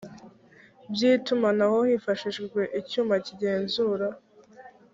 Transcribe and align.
by 0.91 1.01
itumanaho 1.13 1.77
hifashishijwe 1.89 2.61
icyuma 2.79 3.15
kigenzura 3.25 4.07